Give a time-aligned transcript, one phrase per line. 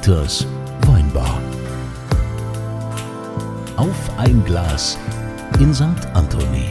[0.00, 0.46] Dieters
[0.86, 1.42] Weinbar.
[3.76, 4.96] Auf ein Glas
[5.58, 5.84] in St.
[6.14, 6.70] Anthony.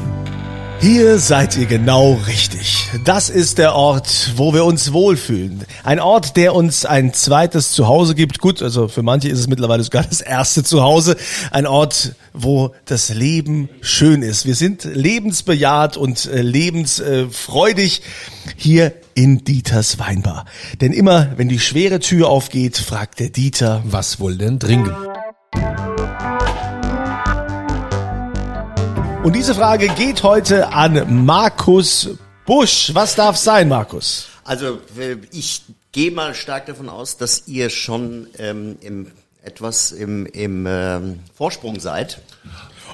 [0.80, 2.88] Hier seid ihr genau richtig.
[3.04, 5.64] Das ist der Ort, wo wir uns wohlfühlen.
[5.84, 8.40] Ein Ort, der uns ein zweites Zuhause gibt.
[8.40, 11.16] Gut, also für manche ist es mittlerweile sogar das erste Zuhause.
[11.50, 14.44] Ein Ort, wo das Leben schön ist.
[14.44, 18.02] Wir sind lebensbejaht und äh, lebensfreudig
[18.56, 20.46] hier in Dieters Weinbar.
[20.80, 24.96] Denn immer, wenn die schwere Tür aufgeht, fragt der Dieter, Was wohl denn trinken?
[29.22, 32.08] Und diese Frage geht heute an Markus
[32.46, 32.92] Busch.
[32.94, 34.28] Was darf sein, Markus?
[34.44, 39.12] Also äh, ich gehe mal stark davon aus, dass ihr schon ähm, im,
[39.42, 42.22] etwas im, im ähm, Vorsprung seid.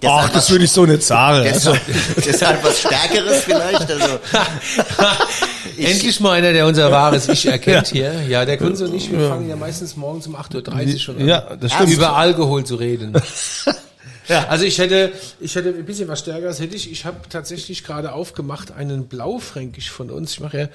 [0.05, 1.47] Ach, das würde ich so nicht sagen.
[1.47, 3.89] Also, Deshalb, deshalb was Stärkeres vielleicht.
[3.89, 4.19] Also,
[5.79, 8.13] Endlich mal einer, der unser wahres Ich erkennt hier.
[8.29, 11.29] Ja, der Kunze und ich, wir fangen ja meistens morgens um 8.30 Uhr schon an.
[11.29, 11.93] Ja, das stimmt.
[11.93, 13.13] Über Alkohol zu reden.
[14.29, 14.47] ja.
[14.49, 16.91] Also ich hätte, ich hätte ein bisschen was Stärkeres hätte ich.
[16.91, 20.33] Ich habe tatsächlich gerade aufgemacht einen Blaufränkisch von uns.
[20.33, 20.69] Ich mache ja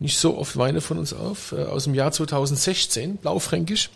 [0.00, 1.52] nicht so oft Weine von uns auf.
[1.52, 3.16] äh, Aus dem Jahr 2016.
[3.18, 3.90] Blaufränkisch.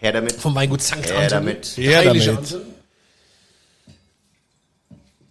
[0.00, 0.32] her damit.
[0.34, 0.96] Vom Weingut St.
[1.06, 1.28] Her Anton.
[1.30, 1.66] damit.
[1.76, 2.28] Her damit.
[2.28, 2.60] Anton.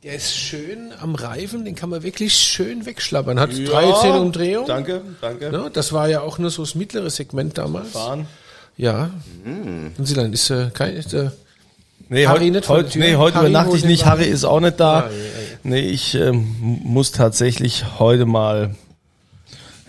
[0.04, 3.40] Der ist schön am Reifen, den kann man wirklich schön wegschlappern.
[3.40, 4.68] Hat 13 Umdrehungen.
[4.68, 5.50] Danke, danke.
[5.50, 7.92] Ja, das war ja auch nur so das mittlere Segment damals.
[7.92, 8.28] Fahren.
[8.76, 9.12] Ja.
[9.46, 11.30] Und sie dann ist äh, kein ist, äh,
[12.10, 14.06] Nee, Harry heute, heute, nee, heute Harry übernachte ich nicht.
[14.06, 15.00] Harry ist auch nicht da.
[15.00, 15.58] Ah, ja, ja.
[15.64, 18.76] Nee, ich ähm, muss tatsächlich heute mal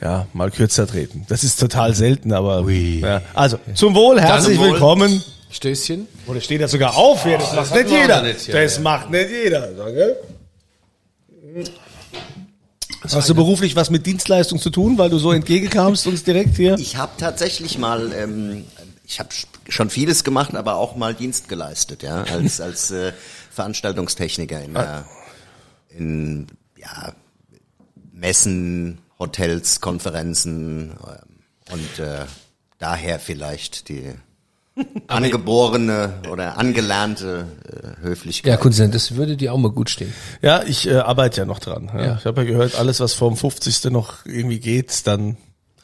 [0.01, 1.27] ja, mal kürzer treten.
[1.29, 3.21] Das ist total selten, aber ja.
[3.35, 4.73] also zum Wohl, herzlich Wohl.
[4.73, 5.25] willkommen.
[5.55, 6.09] Stößchen.
[6.27, 8.23] Oder steht da sogar auf hier, das macht das nicht jeder.
[8.23, 8.83] nicht, ja, das ja.
[8.83, 10.17] macht nicht jeder, danke.
[13.03, 16.75] Hast du beruflich was mit Dienstleistung zu tun, weil du so entgegenkamst uns direkt hier?
[16.79, 18.65] Ich habe tatsächlich mal, ähm,
[19.07, 19.29] ich habe
[19.69, 23.13] schon vieles gemacht, aber auch mal Dienst geleistet, ja, als als äh,
[23.51, 25.05] Veranstaltungstechniker in, der,
[25.91, 26.47] in
[26.79, 27.13] ja,
[28.13, 32.25] Messen, Hotels, Konferenzen ähm, und äh,
[32.79, 34.15] daher vielleicht die
[35.07, 38.51] angeborene oder angelernte äh, Höflichkeit.
[38.51, 40.13] Ja, Kunze, das würde dir auch mal gut stehen.
[40.43, 41.91] Ja, ich äh, arbeite ja noch dran.
[41.95, 42.05] Ja.
[42.05, 42.17] Ja.
[42.19, 43.85] Ich habe ja gehört, alles was vorm 50.
[43.93, 45.37] noch irgendwie geht, dann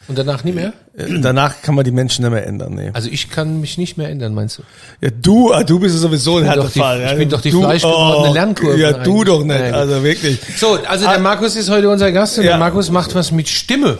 [0.08, 0.72] Und danach nie mehr?
[0.96, 2.74] äh, danach kann man die Menschen nicht mehr ändern.
[2.74, 2.90] Nee.
[2.92, 4.62] Also ich kann mich nicht mehr ändern, meinst du?
[5.00, 7.00] Ja, du, ah, du bist ja sowieso ein Härtefall.
[7.00, 7.12] ja.
[7.12, 9.24] ich bin doch die du, fleischgewordene Lernkurve Ja, du eigentlich.
[9.26, 9.74] doch nicht, Nein.
[9.74, 10.38] also wirklich.
[10.56, 12.50] So, also der Markus ist heute unser Gast und Ja.
[12.52, 13.98] der Markus macht was mit Stimme.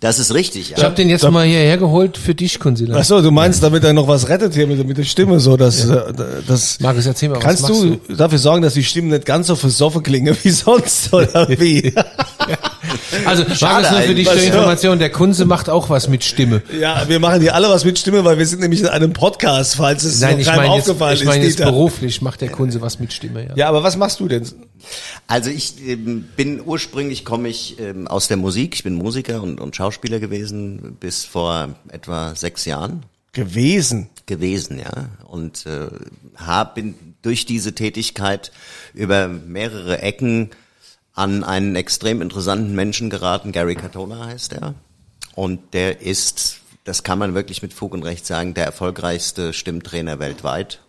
[0.00, 0.70] Das ist richtig.
[0.72, 0.84] Ich Ja.
[0.84, 2.98] habe den jetzt mal hierher geholt für dich, Kunzila.
[3.00, 5.56] Ach so, du meinst, damit er noch was rettet hier mit, mit der Stimme, so
[5.56, 6.00] dass äh,
[6.46, 6.78] das.
[6.78, 9.56] Markus, erzähl mal, was Kannst machst du, dafür sorgen, dass die Stimmen nicht ganz so
[9.56, 11.92] versoffen klingen wie sonst oder wie?
[13.24, 14.42] Also, Markus, nur für dich zur.
[14.42, 16.62] Information, der Kunze macht auch was mit Stimme.
[16.78, 19.76] ja, wir machen hier alle was mit Stimme, weil wir sind nämlich in einem Podcast,
[19.76, 21.46] falls es Nein, noch ich keinem meine jetzt, aufgefallen ich meine ist.
[21.46, 21.70] jetzt Dieter.
[21.70, 23.56] beruflich macht der Kunze was mit Stimme, ja.
[23.56, 24.46] Ja, aber was machst du denn?
[25.26, 28.74] Also ich ähm, bin ursprünglich komme ich ähm, aus der Musik.
[28.74, 34.08] Ich bin Musiker und, und Schauspieler gewesen bis vor etwa sechs Jahren Gewesen.
[34.26, 35.08] gewesen, ja.
[35.28, 35.88] Und äh,
[36.36, 38.52] hab, bin durch diese Tätigkeit
[38.94, 40.50] über mehrere Ecken
[41.18, 43.52] an einen extrem interessanten Menschen geraten.
[43.52, 44.74] Gary Catola heißt er.
[45.34, 50.18] Und der ist, das kann man wirklich mit Fug und Recht sagen, der erfolgreichste Stimmtrainer
[50.18, 50.80] weltweit.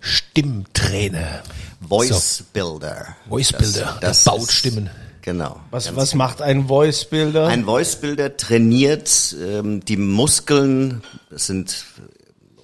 [0.00, 1.42] Stimmtrainer.
[1.86, 3.16] Voice Builder.
[3.28, 4.90] Voice Builder, der Das, baut ist- Stimmen.
[5.22, 5.58] Genau.
[5.70, 7.46] Was, was macht ein Voice Builder?
[7.46, 11.86] Ein Voice-Builder trainiert ähm, die Muskeln, das sind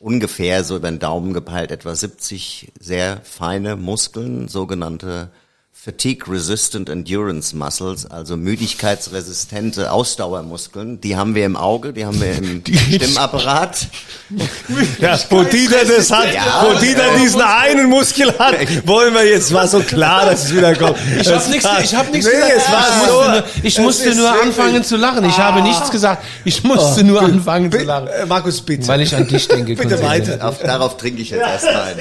[0.02, 5.30] ungefähr so über den Daumen gepeilt etwa 70 sehr feine Muskeln, sogenannte
[5.82, 11.00] Fatigue-Resistant Endurance Muscles, also müdigkeitsresistente Ausdauermuskeln.
[11.00, 13.86] Die haben wir im Auge, die haben wir im Stimmapparat.
[15.00, 18.54] Ja, wo Dieter das hat, Ja, wo Dieter diesen einen Muskel hat,
[18.86, 20.96] wollen wir jetzt, war so klar, dass es wieder kommt.
[21.20, 22.52] Ich habe nichts, ich habe nichts nee, gesagt.
[22.56, 25.24] Es war ich so, musste nur, ich musste nur anfangen zu lachen.
[25.24, 26.22] Ich habe nichts gesagt.
[26.44, 28.06] Ich musste nur anfangen zu lachen.
[28.06, 28.86] äh, Markus, bitte.
[28.86, 29.74] Weil ich an dich denke.
[29.74, 30.46] Bitte weiter.
[30.46, 31.98] Auf, darauf trinke ich jetzt erstmal ein.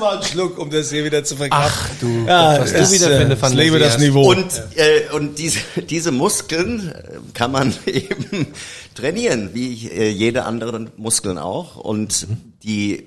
[0.00, 1.90] Erstmal einen Schluck, um das hier wieder zu verkraften.
[1.92, 3.98] Ach du, ja, was du es, wieder äh, Fantasie lebe das.
[3.98, 4.30] Niveau.
[4.30, 8.46] Und, äh, und diese, diese Muskeln äh, kann man eben
[8.94, 11.76] trainieren, wie äh, jede anderen Muskeln auch.
[11.76, 12.26] Und
[12.62, 13.06] die,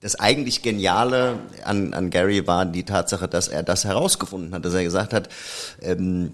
[0.00, 4.74] das eigentlich Geniale an, an Gary war die Tatsache, dass er das herausgefunden hat, dass
[4.74, 5.28] er gesagt hat,
[5.80, 6.32] ähm,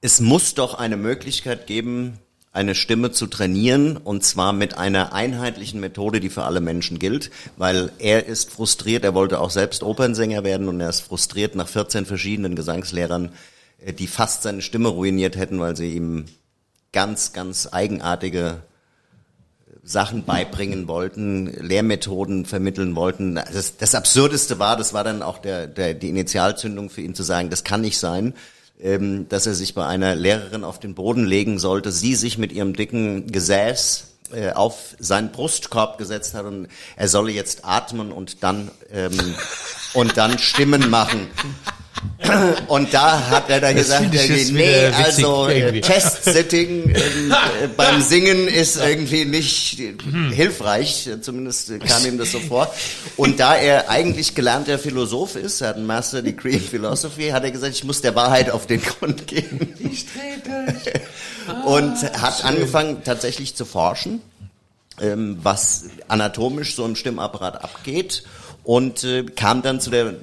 [0.00, 2.18] es muss doch eine Möglichkeit geben,
[2.54, 7.30] eine Stimme zu trainieren und zwar mit einer einheitlichen Methode, die für alle Menschen gilt,
[7.56, 11.68] weil er ist frustriert, er wollte auch selbst Opernsänger werden und er ist frustriert nach
[11.68, 13.32] 14 verschiedenen Gesangslehrern,
[13.84, 16.26] äh, die fast seine Stimme ruiniert hätten, weil sie ihm
[16.92, 18.62] ganz, ganz eigenartige
[19.82, 23.34] Sachen beibringen wollten, Lehrmethoden vermitteln wollten.
[23.34, 27.24] Das, das Absurdeste war, das war dann auch der, der, die Initialzündung für ihn zu
[27.24, 28.32] sagen, das kann nicht sein,
[28.80, 32.52] ähm, dass er sich bei einer Lehrerin auf den Boden legen sollte, sie sich mit
[32.52, 38.42] ihrem dicken Gesäß äh, auf seinen Brustkorb gesetzt hat und er solle jetzt atmen und
[38.42, 39.34] dann ähm,
[39.92, 41.28] und dann Stimmen machen.
[42.68, 45.80] Und da hat er dann gesagt, finde ich irgendwie, nee, also äh, irgendwie.
[45.80, 49.94] Chest-Sitting ähm, äh, beim Singen ist irgendwie nicht äh,
[50.32, 52.72] hilfreich, zumindest kam ihm das so vor.
[53.16, 57.44] Und da er eigentlich gelernter Philosoph ist, er hat einen Master Degree in Philosophy, hat
[57.44, 59.74] er gesagt, ich muss der Wahrheit auf den Grund gehen.
[59.78, 60.06] Ich
[60.44, 60.94] durch.
[61.64, 64.22] Und hat angefangen tatsächlich zu forschen,
[65.00, 68.24] ähm, was anatomisch so im Stimmapparat abgeht
[68.62, 70.14] und äh, kam dann zu der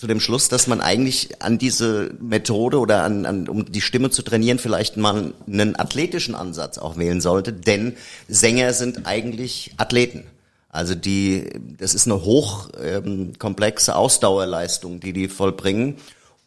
[0.00, 4.08] zu dem Schluss, dass man eigentlich an diese Methode oder an, an um die Stimme
[4.08, 10.24] zu trainieren vielleicht mal einen athletischen Ansatz auch wählen sollte, denn Sänger sind eigentlich Athleten.
[10.70, 15.96] Also die, das ist eine hoch ähm, Ausdauerleistung, die die vollbringen.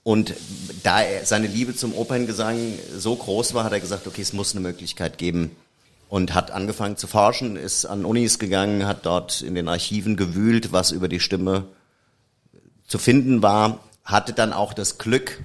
[0.01, 0.33] Und
[0.81, 2.57] da er seine Liebe zum Operngesang
[2.97, 5.51] so groß war, hat er gesagt, okay, es muss eine Möglichkeit geben.
[6.09, 10.71] Und hat angefangen zu forschen, ist an Unis gegangen, hat dort in den Archiven gewühlt,
[10.71, 11.65] was über die Stimme
[12.93, 15.43] zu finden war, hatte dann auch das Glück,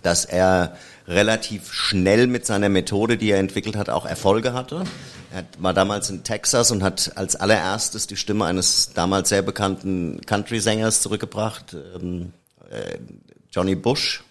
[0.00, 4.84] dass er relativ schnell mit seiner Methode, die er entwickelt hat, auch Erfolge hatte.
[5.30, 10.22] Er war damals in Texas und hat als allererstes die Stimme eines damals sehr bekannten
[10.24, 12.32] Country-Sängers zurückgebracht, ähm,
[12.70, 12.96] äh,
[13.50, 14.24] Johnny Bush,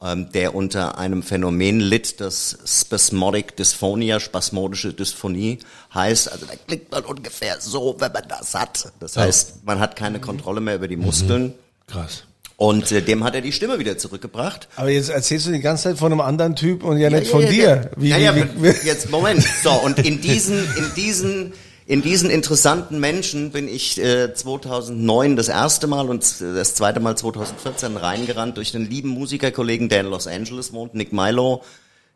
[0.00, 5.58] der unter einem Phänomen litt, das Spasmodic Dysphonia, spasmodische Dysphonie
[5.92, 6.30] heißt.
[6.30, 8.92] Also da klingt man ungefähr so, wenn man das hat.
[9.00, 11.54] Das heißt, man hat keine Kontrolle mehr über die Muskeln.
[11.88, 12.24] Krass.
[12.56, 14.68] Und äh, dem hat er die Stimme wieder zurückgebracht.
[14.74, 17.42] Aber jetzt erzählst du die ganze Zeit von einem anderen Typ und ja, nicht von
[17.42, 17.66] ja, dir.
[17.66, 19.44] Ja, Wie, ja, ja, wie, wie, jetzt Moment.
[19.62, 21.52] So und in diesen, in diesen,
[21.88, 27.16] in diesen interessanten Menschen bin ich äh, 2009 das erste Mal und das zweite Mal
[27.16, 31.62] 2014 reingerannt durch einen lieben Musikerkollegen, der in Los Angeles wohnt, Nick Milo,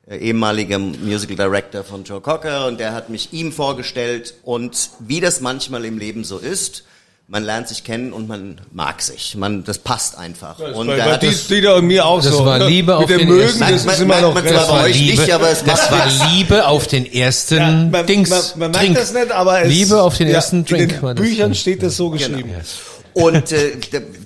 [0.06, 5.20] äh, ehemaliger Musical Director von Joe Cocker und der hat mich ihm vorgestellt und wie
[5.20, 6.84] das manchmal im Leben so ist.
[7.28, 9.36] Man lernt sich kennen und man mag sich.
[9.36, 10.58] Man, das passt einfach.
[10.58, 12.44] und bei, der bei hat dies, Dieter und mir auch Das so.
[12.44, 12.68] war ne?
[12.68, 15.00] Liebe auf den Mögen, ersten- das ist Merkt immer man- noch man zwar bei euch
[15.00, 16.28] nicht, aber es das macht war.
[16.30, 18.28] Liebe auf den ersten Ja, man, Dings.
[18.28, 18.96] man, man merkt Drink.
[18.96, 20.92] das nicht, aber es, Liebe auf den ja, ersten Drink.
[20.92, 21.30] In war den das.
[21.30, 22.50] Büchern steht das so geschrieben.
[23.14, 23.72] Und äh,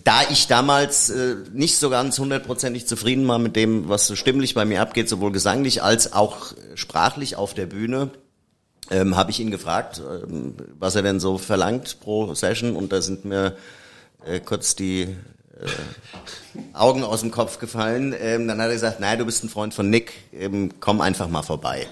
[0.04, 4.54] da ich damals äh, nicht so ganz hundertprozentig zufrieden war mit dem, was so stimmlich
[4.54, 6.36] bei mir abgeht, sowohl gesanglich als auch
[6.74, 8.10] sprachlich auf der Bühne,
[8.90, 12.76] ähm, habe ich ihn gefragt, ähm, was er denn so verlangt pro Session.
[12.76, 13.56] Und da sind mir
[14.24, 15.14] äh, kurz die äh,
[16.72, 18.14] Augen aus dem Kopf gefallen.
[18.18, 21.28] Ähm, dann hat er gesagt, nein, du bist ein Freund von Nick, ähm, komm einfach
[21.28, 21.86] mal vorbei.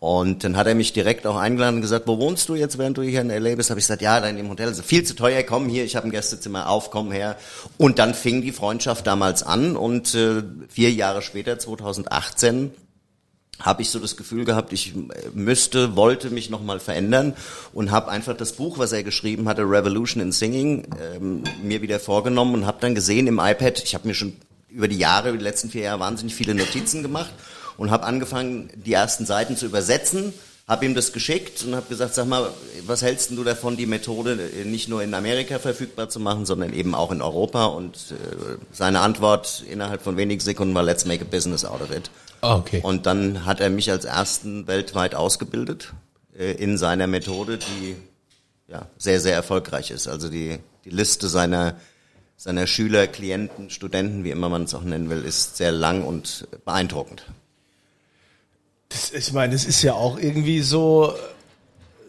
[0.00, 2.98] Und dann hat er mich direkt auch eingeladen und gesagt, wo wohnst du jetzt, während
[2.98, 3.54] du hier in L.A.
[3.54, 3.70] bist?
[3.70, 4.68] Habe ich gesagt, ja, da in dem Hotel.
[4.68, 7.36] Also viel zu teuer, komm hier, ich habe ein Gästezimmer auf, komm her.
[7.78, 12.72] Und dann fing die Freundschaft damals an und äh, vier Jahre später, 2018,
[13.60, 15.00] habe ich so das Gefühl gehabt, ich äh,
[15.32, 17.34] müsste, wollte mich nochmal verändern
[17.72, 22.00] und habe einfach das Buch, was er geschrieben hatte, Revolution in Singing, ähm, mir wieder
[22.00, 24.36] vorgenommen und habe dann gesehen im iPad, ich habe mir schon
[24.68, 27.32] über die Jahre, über die letzten vier Jahre wahnsinnig viele Notizen gemacht
[27.76, 30.32] und habe angefangen, die ersten Seiten zu übersetzen,
[30.66, 32.50] habe ihm das geschickt und habe gesagt, sag mal,
[32.86, 36.72] was hältst du davon, die Methode äh, nicht nur in Amerika verfügbar zu machen, sondern
[36.72, 37.66] eben auch in Europa?
[37.66, 41.90] Und äh, seine Antwort innerhalb von wenigen Sekunden war, let's make a business out of
[41.90, 42.10] it.
[42.44, 42.80] Ah, okay.
[42.82, 45.94] Und dann hat er mich als ersten weltweit ausgebildet
[46.38, 47.96] äh, in seiner Methode, die
[48.68, 50.08] ja, sehr, sehr erfolgreich ist.
[50.08, 51.76] Also die, die Liste seiner,
[52.36, 56.46] seiner Schüler, Klienten, Studenten, wie immer man es auch nennen will, ist sehr lang und
[56.66, 57.24] beeindruckend.
[58.90, 61.14] Das, ich meine, es ist ja auch irgendwie so,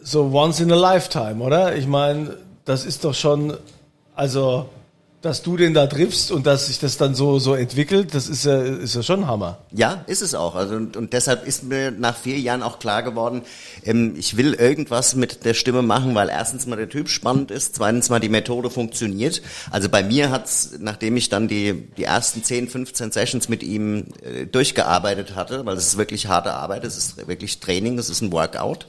[0.02, 1.74] so once in a lifetime, oder?
[1.76, 3.56] Ich meine, das ist doch schon,
[4.14, 4.68] also,
[5.26, 8.44] dass du den da triffst und dass sich das dann so, so entwickelt, das ist
[8.44, 9.58] ja, ist ja schon Hammer.
[9.72, 10.54] Ja, ist es auch.
[10.54, 13.42] Also und, und deshalb ist mir nach vier Jahren auch klar geworden,
[13.84, 17.74] ähm, ich will irgendwas mit der Stimme machen, weil erstens mal der Typ spannend ist,
[17.74, 19.42] zweitens mal die Methode funktioniert.
[19.72, 24.04] Also bei mir hat's, nachdem ich dann die die ersten 10, 15 Sessions mit ihm
[24.22, 28.20] äh, durchgearbeitet hatte, weil es ist wirklich harte Arbeit, es ist wirklich Training, es ist
[28.20, 28.86] ein Workout.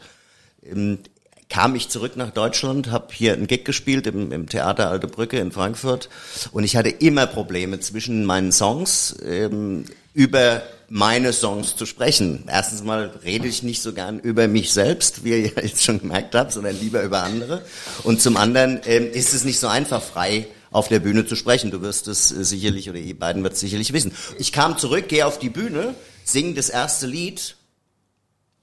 [0.63, 0.99] Ähm,
[1.49, 5.37] kam ich zurück nach Deutschland, habe hier einen Gig gespielt im, im Theater Alte Brücke
[5.39, 6.09] in Frankfurt
[6.51, 12.45] und ich hatte immer Probleme zwischen meinen Songs ähm, über meine Songs zu sprechen.
[12.47, 16.35] Erstens mal rede ich nicht so gern über mich selbst, wie ihr jetzt schon gemerkt
[16.35, 17.61] habt, sondern lieber über andere.
[18.03, 21.71] Und zum anderen ähm, ist es nicht so einfach, frei auf der Bühne zu sprechen.
[21.71, 24.13] Du wirst es äh, sicherlich, oder ihr beiden wird es sicherlich wissen.
[24.39, 27.55] Ich kam zurück, gehe auf die Bühne, singe das erste Lied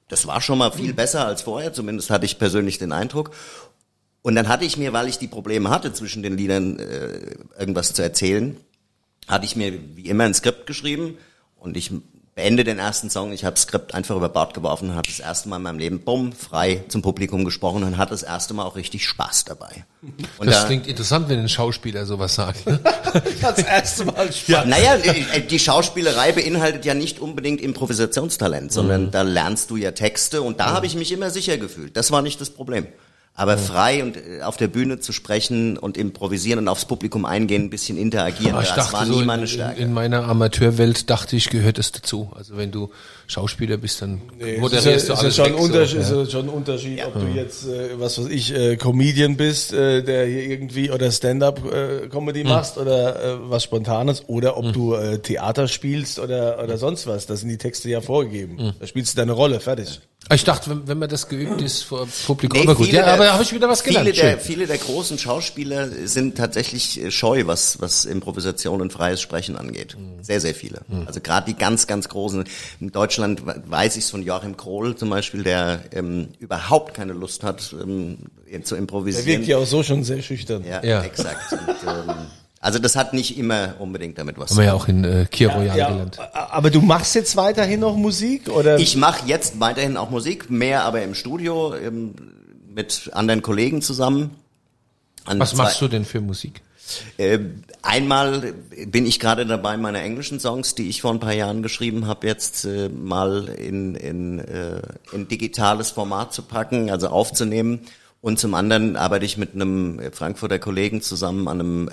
[0.08, 3.30] das war schon mal viel besser als vorher, zumindest hatte ich persönlich den Eindruck.
[4.22, 7.92] Und dann hatte ich mir, weil ich die Probleme hatte, zwischen den Liedern äh, irgendwas
[7.92, 8.56] zu erzählen,
[9.28, 11.18] hatte ich mir wie immer ein Skript geschrieben
[11.56, 11.90] und ich
[12.34, 15.20] beende den ersten Song, ich habe das Skript einfach über Bord geworfen und habe das
[15.20, 18.64] erste Mal in meinem Leben, bumm, frei zum Publikum gesprochen und hatte das erste Mal
[18.64, 19.84] auch richtig Spaß dabei.
[20.38, 22.66] Und das da- klingt interessant, wenn ein Schauspieler sowas sagt.
[22.66, 22.80] ne?
[23.40, 24.64] Das erste Mal Ja.
[24.64, 30.42] Naja, äh, die Schauspielerei beinhaltet ja nicht unbedingt Improvisationstalent, sondern da lernst du ja Texte
[30.42, 31.96] und da habe ich mich immer sicher gefühlt.
[31.96, 32.86] Das war nicht das Problem.
[33.36, 37.64] Aber frei und äh, auf der Bühne zu sprechen und improvisieren und aufs Publikum eingehen,
[37.64, 39.80] ein bisschen interagieren, das dachte war so, nie in, meine in, Stärke.
[39.82, 42.30] in meiner Amateurwelt dachte ich, gehört es dazu.
[42.36, 42.90] Also wenn du
[43.26, 45.64] Schauspieler bist, dann Nee, ist ja, moderierst ist du ja alles schon, weg, ein so.
[45.64, 46.02] Unterschied, Ja.
[46.02, 49.72] ist ja schon ein Unterschied, ob du jetzt, äh, was weiß ich, äh, Comedian bist,
[49.72, 52.48] äh, der hier irgendwie oder Stand-up-Comedy Hm.
[52.48, 57.26] machst oder äh, was Spontanes oder ob du äh, Theater spielst oder, oder sonst was.
[57.26, 58.58] Das sind die Texte ja vorgegeben.
[58.58, 58.72] Hm.
[58.78, 60.00] Da spielst du deine Rolle, fertig.
[60.32, 62.86] Ich dachte, wenn, wenn man das geübt ist vor Publikum, Nee, aber gut.
[62.86, 64.08] viele Ja, der- aber da habe ich wieder was gelernt.
[64.08, 69.20] Viele der, viele der großen Schauspieler sind tatsächlich äh, scheu, was, was Improvisation und freies
[69.20, 69.96] Sprechen angeht.
[69.98, 70.24] Mhm.
[70.24, 70.80] Sehr, sehr viele.
[71.06, 72.44] Also gerade die ganz, ganz großen.
[72.80, 77.12] In Deutschland we- weiß ich es von Joachim Krohl zum Beispiel, der ähm, überhaupt keine
[77.12, 78.18] Lust hat, ähm,
[78.62, 79.26] zu Der improvisieren.
[79.26, 80.64] wirkt ja auch so schon sehr schüchtern.
[80.64, 81.02] ja, Ja.
[81.02, 81.52] exakt.
[81.52, 82.14] Und, ähm,
[82.64, 85.50] also das hat nicht immer unbedingt damit was Haben wir ja auch in äh, Kir
[85.50, 86.18] Royal Ja, gelernt.
[86.32, 88.78] aber du machst jetzt weiterhin noch Musik oder?
[88.78, 92.14] Ich mache jetzt weiterhin auch Musik, mehr aber im Studio ähm,
[92.74, 94.30] mit anderen Kollegen zusammen.
[95.26, 96.62] An Was machst du denn für Musik?
[97.18, 97.38] Äh,
[97.82, 98.54] einmal
[98.86, 102.26] bin ich gerade dabei, meine englischen Songs, die ich vor ein paar Jahren geschrieben habe,
[102.26, 104.80] jetzt äh, mal in, in, äh,
[105.12, 107.80] in digitales Format zu packen, also aufzunehmen.
[108.22, 111.90] Und zum anderen arbeite ich mit einem Frankfurter Kollegen zusammen an einem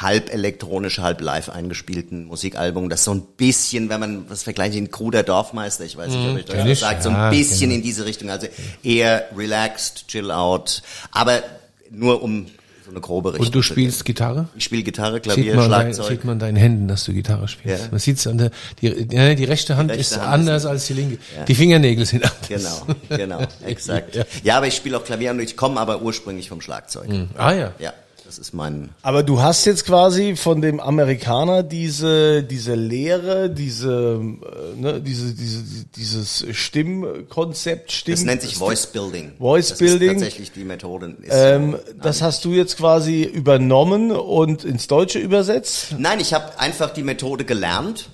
[0.00, 4.90] halb elektronisch, halb live eingespielten Musikalbum, das so ein bisschen, wenn man was vergleicht, ein
[4.90, 7.70] kruder Dorfmeister, ich weiß nicht, ob ich kenn das ich, sagt, so ja, ein bisschen
[7.70, 8.46] kenn in diese Richtung, also
[8.82, 11.42] eher relaxed, chill out, aber
[11.90, 12.46] nur um
[12.84, 13.46] so eine grobe Richtung.
[13.46, 14.48] Und du spielst Gitarre?
[14.54, 16.06] ich spiele Gitarre, Sieht Klavier, dein, Schlagzeug.
[16.06, 17.84] sieht man deinen Händen, dass du Gitarre spielst.
[17.84, 17.88] Ja.
[17.90, 18.50] Man sieht's an der,
[18.80, 21.18] die, ja, die rechte Hand Die rechte ist Hand anders ist- als die linke.
[21.48, 22.48] Die Fingernägel sind anders.
[22.48, 22.86] Genau,
[23.16, 24.14] genau, exakt.
[24.14, 24.24] Ja.
[24.44, 27.08] Ja, aber ich spiele auch Klavier und ich komme aber ursprünglich vom Schlagzeug.
[27.36, 27.72] Ah ja.
[27.80, 27.92] Ja,
[28.26, 28.90] das ist mein.
[29.02, 35.32] Aber du hast jetzt quasi von dem Amerikaner diese diese Lehre, diese äh, ne, diese
[35.34, 35.62] diese
[35.96, 38.14] dieses Stimmkonzept, Stimm.
[38.14, 39.32] Das nennt sich Voice Building.
[39.38, 40.08] Voice das Building.
[40.10, 41.16] Ist tatsächlich die Methode.
[41.22, 45.94] Ist Ähm, so- das hast du jetzt quasi übernommen und ins Deutsche übersetzt.
[45.98, 48.08] Nein, ich habe einfach die Methode gelernt.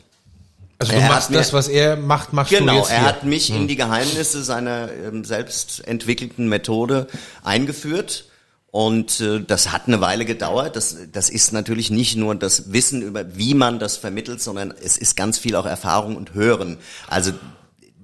[0.78, 3.06] Also du Er machst das, was er macht, machst du Genau, jetzt er hier.
[3.08, 7.06] hat mich in die Geheimnisse seiner ähm, selbst entwickelten Methode
[7.44, 8.24] eingeführt.
[8.72, 10.76] Und äh, das hat eine Weile gedauert.
[10.76, 14.96] Das, das ist natürlich nicht nur das Wissen über, wie man das vermittelt, sondern es
[14.96, 16.78] ist ganz viel auch Erfahrung und Hören.
[17.06, 17.32] Also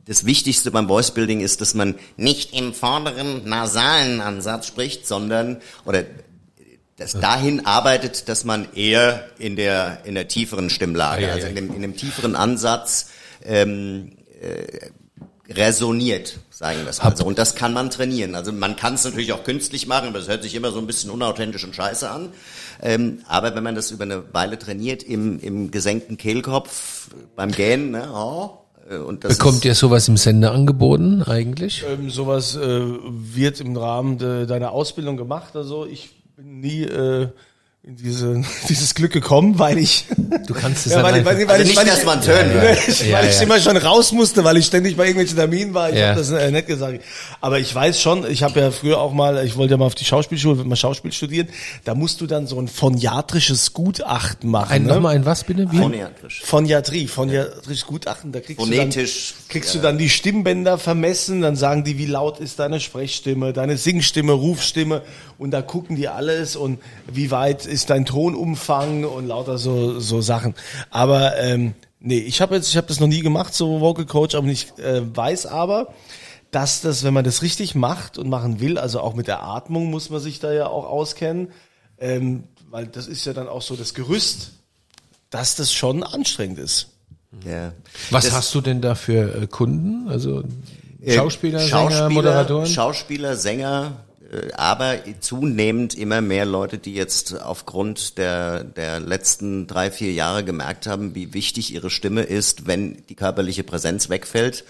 [0.05, 5.63] das Wichtigste beim Voice Building ist, dass man nicht im vorderen nasalen Ansatz spricht, sondern
[5.87, 6.05] oder
[6.99, 11.55] das dahin arbeitet, dass man eher in der in der tieferen Stimmlage, ja, also in
[11.55, 13.09] dem, in dem tieferen Ansatz
[13.43, 14.91] ähm, äh,
[15.49, 17.25] resoniert, sagen wir es mal so.
[17.25, 18.35] Und das kann man trainieren.
[18.35, 20.87] Also man kann es natürlich auch künstlich machen, aber es hört sich immer so ein
[20.87, 22.29] bisschen unauthentisch und scheiße an.
[22.83, 27.93] Ähm, aber wenn man das über eine Weile trainiert, im, im gesenkten Kehlkopf, beim Gähnen,
[27.93, 28.59] ne, oh,
[28.91, 31.85] äh, und das Bekommt dir sowas im Sender angeboten eigentlich?
[31.89, 35.57] Ähm, sowas äh, wird im Rahmen de, deiner Ausbildung gemacht.
[35.57, 37.29] Also ich bin nie äh,
[37.89, 40.05] in diese, dieses Glück gekommen, weil ich
[40.47, 42.29] Du kannst es ja, weil, ich- weil, ich- weil Also ich, nicht, weil dass ich,
[42.29, 42.51] hören
[42.89, 43.43] ich, Ja, weil ich ja.
[43.43, 45.91] immer schon raus musste, weil ich ständig bei irgendwelchen Terminen war.
[45.91, 46.09] Ich Ja.
[46.09, 47.01] habe das äh, nett gesagt.
[47.41, 49.95] Aber ich weiß schon, ich habe ja früher auch mal, ich wollte ja mal auf
[49.95, 51.49] die Schauspielschule, mal Schauspiel studieren.
[51.85, 54.71] Da musst du dann so ein phoniatrisches Gutachten machen.
[54.73, 54.95] Ein, ne?
[54.95, 55.67] Nochmal ein was bitte?
[55.71, 55.79] Wie?
[55.79, 56.43] phoniatrisch.
[56.45, 61.57] Phoniatrie, phoniatrisches Gutachten, da kriegst Phonetisch, du dann, kriegst du dann die Stimmbänder vermessen, dann
[61.57, 65.03] sagen die, wie laut ist deine Sprechstimme, deine Singstimme, Rufstimme
[65.39, 66.81] und da gucken die alles und
[67.13, 70.55] wie weit ist dein Tonumfang und lauter so so Sachen.
[70.91, 74.35] Aber ähm, nee, ich habe jetzt, ich habe das noch nie gemacht, so Vocal Coach,
[74.35, 75.95] aber ich äh, weiß aber,
[76.51, 79.91] dass das, wenn man das richtig macht und machen will, also auch mit der Atmung
[79.91, 81.49] muss man sich da ja auch auskennen,
[81.99, 84.53] ähm, weil das ist ja dann auch so das Gerüst,
[85.31, 86.89] dass das schon anstrengend ist.
[87.45, 87.73] Ja.
[88.11, 90.09] Was Das- hast du denn da für äh, Kunden?
[90.09, 90.43] Also
[91.03, 92.67] Äh, Schauspieler, Sänger, Moderatoren?
[92.67, 94.05] Schauspieler, Sänger,
[94.55, 100.87] aber zunehmend immer mehr Leute, die jetzt aufgrund der, der letzten drei, vier Jahre gemerkt
[100.87, 104.65] haben, wie wichtig ihre Stimme ist, wenn die körperliche Präsenz wegfällt.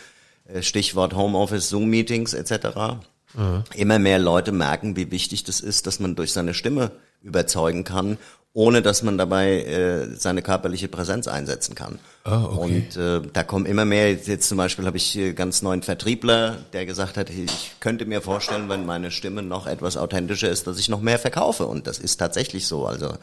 [0.47, 3.01] Äh, Stichwort Homeoffice, Zoom-Meetings etc.
[3.75, 8.17] Immer mehr Leute merken, wie wichtig das ist, dass man durch seine Stimme überzeugen kann,
[8.59, 12.01] ohne dass man dabei äh, seine körperliche Präsenz einsetzen kann.
[12.25, 12.59] Ah, okay.
[12.91, 16.57] Und äh, da kommen immer mehr, jetzt zum Beispiel habe ich äh, ganz neuen Vertriebler,
[16.73, 20.81] der gesagt hat, ich könnte mir vorstellen, wenn meine Stimme noch etwas authentischer ist, dass
[20.81, 21.67] ich noch mehr verkaufe.
[21.67, 22.85] Und das ist tatsächlich so.
[22.85, 23.15] Also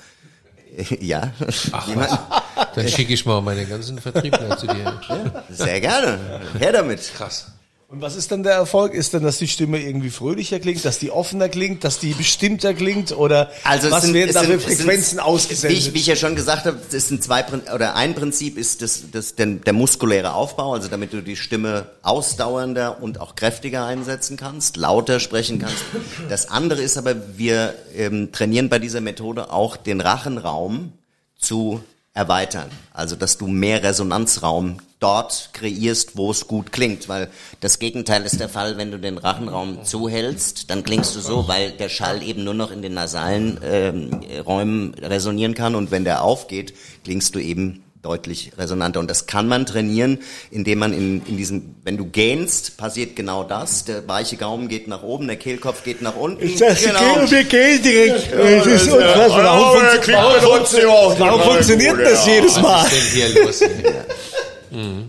[1.02, 1.34] ja,
[1.74, 2.66] Ach, Jemand- was?
[2.76, 5.02] Dann schicke ich mal meine ganzen Vertriebler zu dir.
[5.50, 6.18] sehr gerne.
[6.58, 7.12] Her damit.
[7.14, 7.48] Krass.
[7.88, 8.96] Und was ist dann der Erfolg?
[8.96, 12.74] Ist dann, dass die Stimme irgendwie fröhlicher klingt, dass die offener klingt, dass die bestimmter
[12.74, 15.78] klingt oder Also es was sind, werden es da für es Frequenzen sind, ausgesendet?
[15.78, 18.82] Wie ich, wie ich ja schon gesagt habe, das sind zwei oder ein Prinzip ist
[18.82, 23.86] das, das der, der muskuläre Aufbau, also damit du die Stimme ausdauernder und auch kräftiger
[23.86, 25.84] einsetzen kannst, lauter sprechen kannst.
[26.28, 30.94] Das andere ist aber, wir ähm, trainieren bei dieser Methode auch den Rachenraum
[31.38, 31.84] zu
[32.16, 32.72] erweitern.
[32.94, 37.30] Also, dass du mehr Resonanzraum dort kreierst, wo es gut klingt, weil
[37.60, 41.72] das Gegenteil ist der Fall, wenn du den Rachenraum zuhältst, dann klingst du so, weil
[41.72, 46.24] der Schall eben nur noch in den nasalen ähm, Räumen resonieren kann und wenn der
[46.24, 49.00] aufgeht, klingst du eben deutlich resonanter.
[49.00, 50.20] Und das kann man trainieren,
[50.52, 53.84] indem man in, in diesem, wenn du gähnst, passiert genau das.
[53.86, 56.46] Der weiche Gaumen geht nach oben, der Kehlkopf geht nach unten.
[56.48, 57.30] genau.
[57.30, 58.32] wir gehen direkt.
[58.32, 59.44] Es ist unfassbar.
[59.44, 62.84] Warum, funktio- warum, funktio- warum funktioniert das jedes Mal?
[62.86, 63.62] Was ist denn hier los?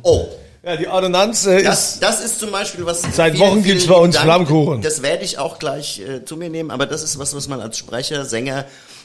[0.03, 0.27] Oh,
[0.65, 3.03] Ja, die Ordonnanz äh, ist Das, das ist zum Beispiel was.
[3.13, 4.25] Seit Wochen gibt's vielen bei uns Dank.
[4.27, 4.83] Flammkuchen.
[4.83, 7.61] Das werde ich auch gleich äh, zu mir nehmen, aber das ist was, was man
[7.61, 8.65] als Sprecher, Sänger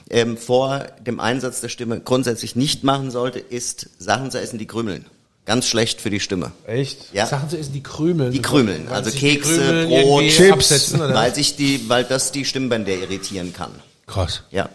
[0.10, 4.68] ähm, vor dem Einsatz der Stimme grundsätzlich nicht machen sollte, ist Sachen zu essen, die
[4.68, 5.06] krümeln.
[5.46, 6.52] Ganz schlecht für die Stimme.
[6.68, 7.14] echt.
[7.14, 7.26] Ja.
[7.26, 8.32] Sachen zu essen, die krümeln.
[8.32, 11.16] Die krümeln, Weil also Kekse, Krümel Brot, Chips, absetzen, oder?
[11.16, 13.72] weil sich die, weil das die Stimmbänder irritieren kann.
[14.06, 14.44] Krass.
[14.52, 14.70] Ja.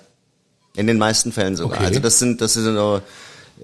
[0.74, 1.78] In den meisten Fällen sogar.
[1.78, 1.86] Okay.
[1.86, 3.00] Also das sind, das sind so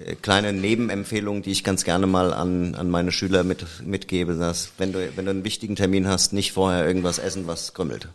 [0.05, 4.69] äh, kleine Nebenempfehlungen, die ich ganz gerne mal an, an meine Schüler mit, mitgebe, dass
[4.77, 8.07] wenn du, wenn du einen wichtigen Termin hast, nicht vorher irgendwas essen, was krümmelt.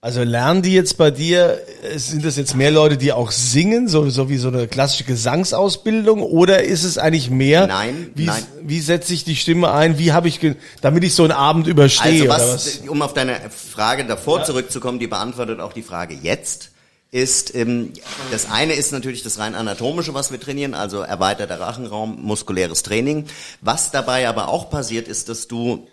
[0.00, 3.88] Also lernen die jetzt bei dir, äh, sind das jetzt mehr Leute, die auch singen,
[3.88, 7.66] so, so wie so eine klassische Gesangsausbildung, oder ist es eigentlich mehr?
[7.66, 8.46] Nein, wie, nein.
[8.62, 9.98] Wie setze ich die Stimme ein?
[9.98, 10.38] Wie habe ich,
[10.82, 12.30] damit ich so einen Abend überstehe?
[12.30, 12.88] Also was, was?
[12.88, 16.70] um auf deine Frage davor zurückzukommen, die beantwortet auch die Frage jetzt,
[17.10, 17.92] ist, ähm,
[18.30, 23.24] das eine ist natürlich das rein anatomische, was wir trainieren, also erweiterter Rachenraum, muskuläres Training.
[23.62, 25.88] Was dabei aber auch passiert, ist, dass du,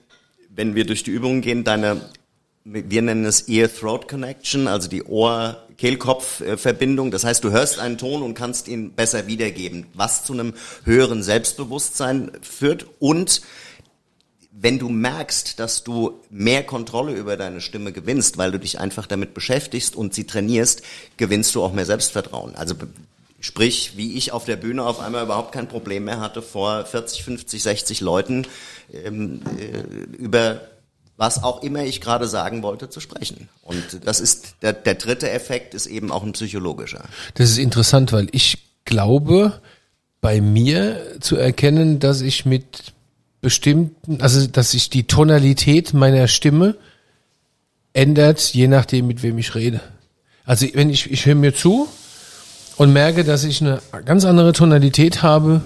[0.49, 2.01] wenn wir durch die Übungen gehen, deine,
[2.65, 7.11] wir nennen es Ear-Throat-Connection, also die Ohr-Kehlkopf-Verbindung.
[7.11, 11.21] Das heißt, du hörst einen Ton und kannst ihn besser wiedergeben, was zu einem höheren
[11.21, 13.43] Selbstbewusstsein führt und
[14.57, 19.05] wenn du merkst, dass du mehr Kontrolle über deine Stimme gewinnst, weil du dich einfach
[19.05, 20.81] damit beschäftigst und sie trainierst,
[21.17, 22.55] gewinnst du auch mehr Selbstvertrauen.
[22.55, 22.75] Also
[23.41, 27.23] sprich, wie ich auf der Bühne auf einmal überhaupt kein Problem mehr hatte, vor 40,
[27.23, 28.47] 50, 60 Leuten
[28.93, 29.81] ähm, äh,
[30.15, 30.61] über
[31.17, 33.49] was auch immer ich gerade sagen wollte, zu sprechen.
[33.61, 37.05] Und das ist der, der dritte Effekt ist eben auch ein psychologischer.
[37.35, 39.61] Das ist interessant, weil ich glaube,
[40.21, 42.93] bei mir zu erkennen, dass ich mit
[43.41, 46.75] bestimmten, also dass sich die Tonalität meiner Stimme
[47.93, 49.81] ändert, je nachdem, mit wem ich rede.
[50.43, 51.87] Also wenn ich, ich höre mir zu
[52.75, 55.61] und merke, dass ich eine ganz andere Tonalität habe,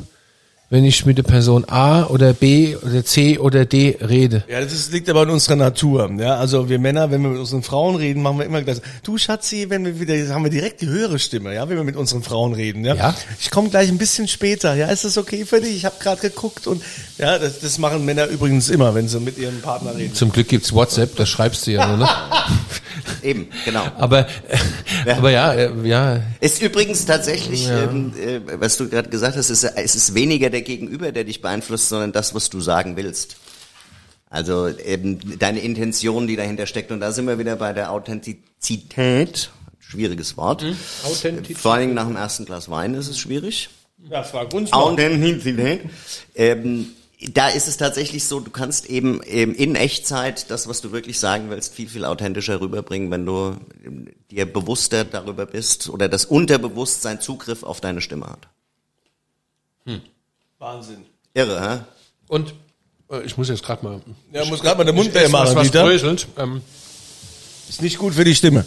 [0.71, 4.43] wenn ich mit der Person A oder B oder C oder D rede.
[4.47, 6.12] Ja, das ist, liegt aber in unserer Natur.
[6.19, 8.77] Ja, also wir Männer, wenn wir mit unseren Frauen reden, machen wir immer gleich.
[9.01, 11.95] Du Schatzi, wenn wir wieder, haben wir direkt die höhere Stimme, ja, wenn wir mit
[11.95, 12.86] unseren Frauen reden.
[12.86, 12.93] Ja.
[12.93, 13.15] Ja.
[13.39, 14.75] Ich komme gleich ein bisschen später.
[14.75, 15.75] Ja, ist das okay für dich?
[15.75, 16.84] Ich habe gerade geguckt und
[17.17, 20.13] ja, das, das machen Männer übrigens immer, wenn sie mit ihrem Partner reden.
[20.13, 22.10] Zum Glück gibt's WhatsApp, das schreibst du ja nur, ne?
[23.23, 23.84] Eben, genau.
[23.97, 24.27] Aber,
[25.05, 29.63] aber ja, äh, ja, Ist übrigens tatsächlich, ähm, äh, was du gerade gesagt hast, ist,
[29.63, 33.38] es ist weniger der Gegenüber, der dich beeinflusst, sondern das, was du sagen willst.
[34.30, 36.91] Also eben deine Intention, die dahinter steckt.
[36.91, 39.50] Und da sind wir wieder bei der Authentizität.
[39.80, 40.63] Schwieriges Wort.
[41.04, 41.58] Authentizität.
[41.58, 43.69] Vor allen Dingen nach dem ersten Glas Wein ist es schwierig.
[44.08, 45.82] Ja, frag uns Authentizität.
[46.36, 46.89] Ähm,
[47.34, 51.19] da ist es tatsächlich so, du kannst eben, eben in Echtzeit das, was du wirklich
[51.19, 56.26] sagen willst, viel, viel authentischer rüberbringen, wenn du ähm, dir bewusster darüber bist oder das
[56.26, 58.48] Unterbewusstsein Zugriff auf deine Stimme hat.
[60.60, 61.06] Wahnsinn.
[61.34, 61.80] Irre, hä?
[62.28, 62.54] Und
[63.12, 64.02] äh, ich muss jetzt gerade mal.
[64.34, 65.89] Ja, muss gerade mal den Mund Ich machen, was Dieter.
[66.38, 66.62] Ähm,
[67.69, 68.65] Ist nicht gut für die Stimme.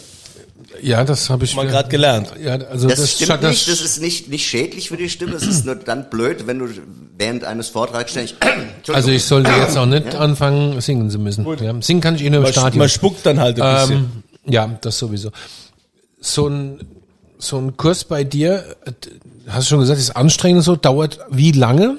[0.81, 2.33] ja, das habe ich Mal wieder- gerade gelernt.
[2.41, 5.33] Ja, also Das, das, stimmt das, nicht, das ist nicht, nicht schädlich für die Stimme,
[5.35, 6.67] es ist nur dann blöd, wenn du
[7.17, 8.35] während eines Vortrags ständig,
[8.87, 11.45] also ich sollte jetzt auch nicht anfangen singen zu müssen.
[11.63, 12.79] Ja, singen kann ich eh nur im Man, Stadion.
[12.79, 14.23] man spuckt dann halt ein bisschen.
[14.45, 15.29] ähm, ja, das sowieso.
[16.19, 16.79] So ein
[17.37, 18.91] so ein Kurs bei dir, äh,
[19.47, 21.97] hast du schon gesagt, ist anstrengend und so, dauert wie lange?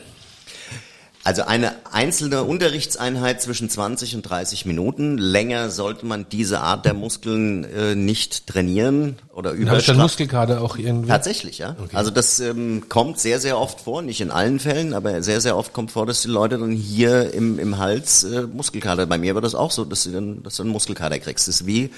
[1.26, 5.16] Also eine einzelne Unterrichtseinheit zwischen 20 und 30 Minuten.
[5.16, 9.96] Länger sollte man diese Art der Muskeln äh, nicht trainieren oder Habe ich dann.
[9.96, 11.08] Muskelkater auch irgendwie?
[11.08, 11.76] Tatsächlich, ja.
[11.94, 15.56] Also das ähm, kommt sehr, sehr oft vor, nicht in allen Fällen, aber sehr, sehr
[15.56, 19.06] oft kommt vor, dass die Leute dann hier im, im Hals äh, Muskelkater.
[19.06, 21.48] Bei mir war das auch so, dass du dann, dass du einen Muskelkater kriegst.
[21.48, 21.88] Das ist wie,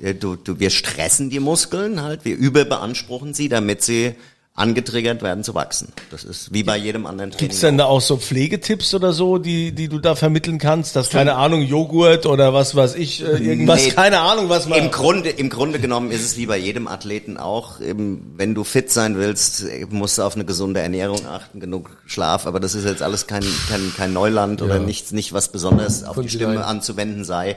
[0.00, 4.16] äh, du, du, wir stressen die Muskeln halt, wir überbeanspruchen sie, damit sie
[4.54, 5.88] angetriggert werden zu wachsen.
[6.10, 7.48] Das ist wie bei jedem anderen Training.
[7.48, 10.94] Gibt's denn da auch so Pflegetipps oder so, die, die du da vermitteln kannst?
[10.94, 13.90] Dass, keine Ahnung, Joghurt oder was weiß ich, äh, irgendwas, Nee.
[13.92, 14.78] keine Ahnung, was man...
[14.78, 17.80] Im Grunde, im Grunde genommen ist es wie bei jedem Athleten auch.
[17.80, 22.46] Eben, wenn du fit sein willst, musst du auf eine gesunde Ernährung achten, genug Schlaf.
[22.46, 26.10] Aber das ist jetzt alles kein, kein, kein Neuland oder nichts, nicht was besonders auf
[26.10, 26.62] die Konnte Stimme sein.
[26.64, 27.56] anzuwenden sei.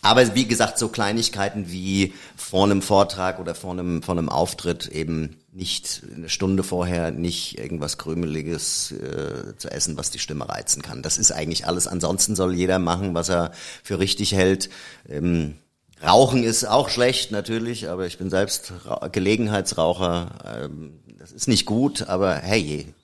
[0.00, 4.88] Aber wie gesagt, so Kleinigkeiten wie vor einem Vortrag oder vor einem, vor einem Auftritt
[4.88, 10.82] eben nicht eine Stunde vorher nicht irgendwas Krümeliges äh, zu essen, was die Stimme reizen
[10.82, 11.02] kann.
[11.02, 11.88] Das ist eigentlich alles.
[11.88, 14.70] Ansonsten soll jeder machen, was er für richtig hält.
[15.08, 15.56] Ähm,
[16.02, 20.62] Rauchen ist auch schlecht natürlich, aber ich bin selbst Ra Gelegenheitsraucher.
[20.64, 22.94] Ähm, das ist nicht gut, aber hey,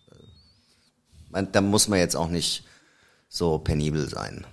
[1.31, 2.65] man, da muss man jetzt auch nicht
[3.29, 4.47] so penibel sein.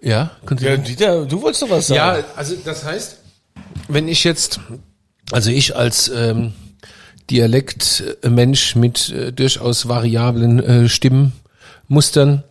[0.00, 2.20] Ja, könnt ja, Dieter, du wolltest doch was sagen.
[2.20, 3.18] Ja, also das heißt,
[3.88, 4.60] wenn ich jetzt,
[5.32, 6.52] also ich als ähm,
[7.30, 12.42] Dialektmensch mit äh, durchaus variablen äh, Stimmenmustern,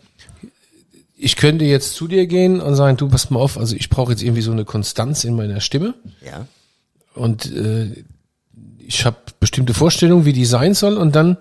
[1.22, 4.12] ich könnte jetzt zu dir gehen und sagen, du pass mal auf, also ich brauche
[4.14, 5.94] jetzt irgendwie so eine Konstanz in meiner Stimme
[6.26, 6.48] Ja.
[7.14, 8.04] und äh,
[8.80, 11.38] ich habe bestimmte Vorstellungen, wie die sein soll und dann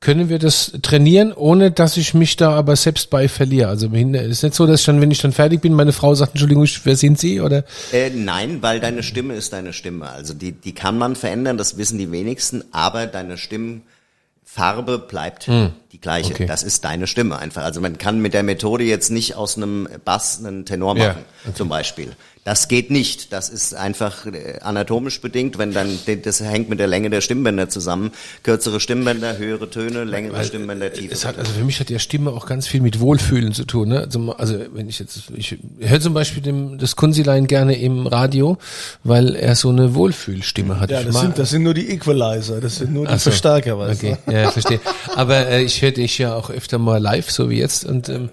[0.00, 3.68] können wir das trainieren, ohne dass ich mich da aber selbst bei verliere.
[3.68, 6.14] Also es ist nicht so, dass ich dann, wenn ich dann fertig bin, meine Frau
[6.14, 7.40] sagt, Entschuldigung, wer sind Sie?
[7.40, 10.08] Oder Äh, nein, weil deine Stimme ist deine Stimme.
[10.08, 15.48] Also die, die kann man verändern, das wissen die wenigsten, aber deine Stimmfarbe bleibt
[15.92, 16.30] die gleiche.
[16.30, 16.34] Hm.
[16.34, 16.46] Okay.
[16.46, 17.62] Das ist deine Stimme einfach.
[17.62, 21.24] Also man kann mit der Methode jetzt nicht aus einem Bass einen Tenor Ja, machen,
[21.54, 22.16] zum Beispiel.
[22.44, 23.34] Das geht nicht.
[23.34, 27.68] Das ist einfach äh, anatomisch bedingt, wenn dann, das hängt mit der Länge der Stimmbänder
[27.68, 28.12] zusammen.
[28.42, 31.12] Kürzere Stimmbänder, höhere Töne, längere Stimmbänder, tiefe.
[31.12, 33.90] es hat, also für mich hat ja Stimme auch ganz viel mit Wohlfühlen zu tun.
[33.90, 34.00] Ne?
[34.00, 38.56] Also, also wenn ich jetzt, ich höre zum Beispiel dem, das Kunzilein gerne im Radio,
[39.04, 40.90] weil er so eine Wohlfühlstimme hat.
[40.90, 43.30] Ja, das sind, das sind nur die Equalizer, das sind nur die Ach so.
[43.30, 44.80] Verstärker, weißt Okay, ja, verstehe.
[45.14, 47.84] Aber äh, ich höre dich ja auch öfter mal live, so wie jetzt.
[47.84, 48.30] Und ähm,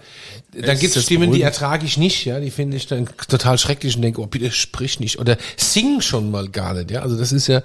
[0.54, 3.96] dann gibt es Stimmen, die ertrage ich nicht, ja, die finde ich dann total schrecklich
[3.96, 7.02] und denke, oh bitte sprich nicht oder sing schon mal gar nicht, ja.
[7.02, 7.64] Also das ist ja,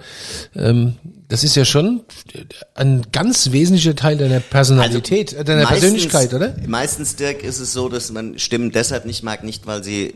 [0.57, 0.95] ähm,
[1.29, 2.03] das ist ja schon
[2.75, 6.57] ein ganz wesentlicher Teil deiner Personalität, äh, deiner meistens- Persönlichkeit, oder?
[6.67, 10.15] Meistens, Dirk, ist es so, dass man Stimmen deshalb nicht mag, nicht weil sie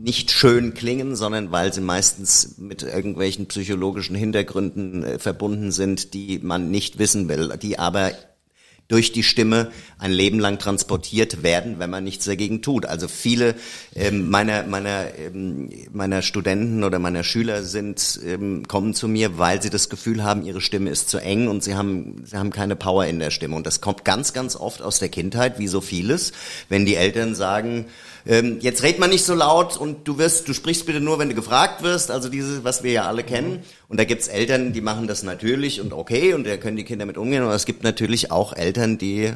[0.00, 6.38] nicht schön klingen, sondern weil sie meistens mit irgendwelchen psychologischen Hintergründen äh, verbunden sind, die
[6.38, 8.12] man nicht wissen will, die aber
[8.88, 12.86] durch die Stimme ein Leben lang transportiert werden, wenn man nichts dagegen tut.
[12.86, 13.54] Also viele
[13.94, 19.60] ähm, meiner meiner ähm, meiner Studenten oder meiner Schüler sind ähm, kommen zu mir, weil
[19.60, 22.76] sie das Gefühl haben, ihre Stimme ist zu eng und sie haben sie haben keine
[22.76, 25.82] Power in der Stimme und das kommt ganz ganz oft aus der Kindheit, wie so
[25.82, 26.32] vieles,
[26.70, 27.86] wenn die Eltern sagen
[28.28, 31.30] ähm, jetzt red man nicht so laut und du wirst, du sprichst bitte nur, wenn
[31.30, 32.10] du gefragt wirst.
[32.10, 33.60] Also dieses, was wir ja alle kennen.
[33.88, 37.06] Und da gibt's Eltern, die machen das natürlich und okay und da können die Kinder
[37.06, 37.42] mit umgehen.
[37.42, 39.32] Aber es gibt natürlich auch Eltern, die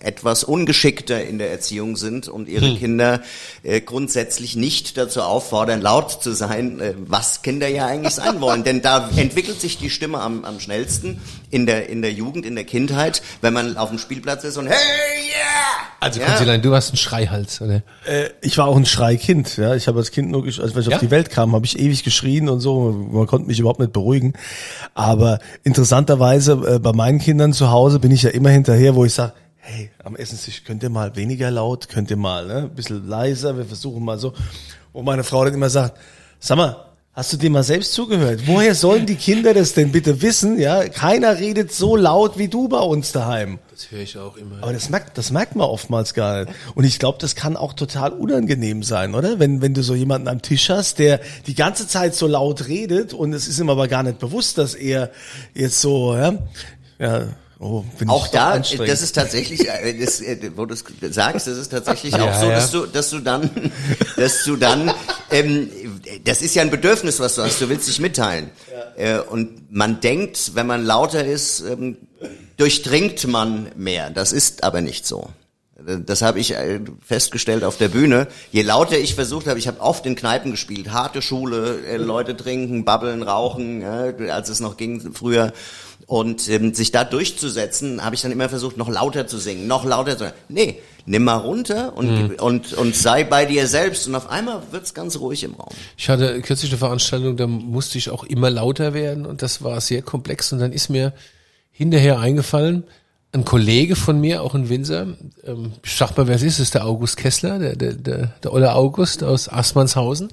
[0.00, 3.22] etwas ungeschickter in der Erziehung sind und ihre Kinder
[3.62, 8.62] äh, grundsätzlich nicht dazu auffordern, laut zu sein, äh, was Kinder ja eigentlich sein wollen.
[8.62, 12.54] Denn da entwickelt sich die Stimme am, am schnellsten in der, in der Jugend, in
[12.56, 15.86] der Kindheit, wenn man auf dem Spielplatz ist und hey, yeah!
[15.98, 16.26] Also ja.
[16.26, 17.82] Kunzilein, du hast einen Schreihals, oder?
[18.06, 19.74] Äh, ich war auch ein Schreikind, ja.
[19.74, 20.94] Ich habe als Kind nur, wenn ich Ja?
[20.94, 22.92] auf die Welt kam, habe ich ewig geschrien und so.
[22.92, 24.34] Man konnte mich überhaupt nicht beruhigen.
[24.94, 29.14] Aber interessanterweise äh, bei meinen Kindern zu Hause bin ich ja immer hinterher, wo ich
[29.14, 29.32] sage,
[29.66, 33.56] hey, am Essenstisch könnt ihr mal weniger laut, könnt ihr mal, ne, ein bisschen leiser,
[33.56, 34.32] wir versuchen mal so.
[34.92, 35.98] Wo meine Frau dann immer sagt,
[36.38, 36.76] sag mal,
[37.12, 38.46] hast du dir mal selbst zugehört?
[38.46, 40.58] Woher sollen die Kinder das denn bitte wissen?
[40.58, 43.58] Ja, keiner redet so laut wie du bei uns daheim.
[43.72, 44.62] Das höre ich auch immer.
[44.62, 46.56] Aber das merkt, das merkt man oftmals gar nicht.
[46.76, 49.40] Und ich glaube, das kann auch total unangenehm sein, oder?
[49.40, 53.12] Wenn, wenn du so jemanden am Tisch hast, der die ganze Zeit so laut redet
[53.12, 55.10] und es ist ihm aber gar nicht bewusst, dass er
[55.54, 56.38] jetzt so, ja,
[57.00, 57.26] ja,
[57.58, 61.56] oh, bin Auch da, das ist tatsächlich, äh, das, äh, wo du es sagst, das
[61.56, 62.56] ist tatsächlich Ja, auch so, ja.
[62.56, 63.72] dass du, dass du dann,
[64.16, 64.92] dass du dann,
[65.30, 65.70] ähm,
[66.24, 67.60] das ist ja ein Bedürfnis, was du hast.
[67.60, 68.50] Du willst dich mitteilen.
[68.96, 71.96] Äh, und man denkt, wenn man lauter ist, ähm,
[72.56, 74.10] durchdringt man mehr.
[74.10, 75.30] Das ist aber nicht so.
[75.78, 76.54] Das habe ich
[77.04, 78.28] festgestellt auf der Bühne.
[78.50, 82.34] Je lauter ich versucht habe, ich habe oft in Kneipen gespielt, harte Schule, äh, Leute
[82.34, 85.52] trinken, babbeln, rauchen, äh, als es noch ging früher.
[86.06, 89.84] Und ähm, sich da durchzusetzen, habe ich dann immer versucht, noch lauter zu singen, noch
[89.84, 90.34] lauter zu singen.
[90.48, 92.34] Nee, nimm mal runter und, Mhm.
[92.40, 94.06] und, und sei bei dir selbst.
[94.06, 95.70] Und auf einmal wird's ganz ruhig im Raum.
[95.96, 99.80] Ich hatte kürzlich eine Veranstaltung, da musste ich auch immer lauter werden und das war
[99.80, 101.12] sehr komplex und dann ist mir
[101.72, 102.84] hinterher eingefallen,
[103.32, 105.08] ein Kollege von mir, auch ein Winzer,
[105.44, 108.52] ähm, ich sag mal, wer es ist, ist der August Kessler, der, der, der, der
[108.52, 110.28] Olle August aus Aßmannshausen.